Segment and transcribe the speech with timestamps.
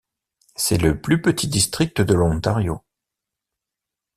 [0.55, 2.81] C'est le plus petit district de l'Ontario.